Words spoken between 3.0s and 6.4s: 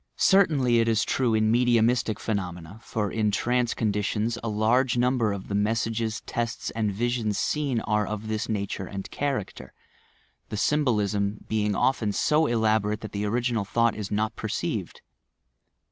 in trance conditions a large number of the messages,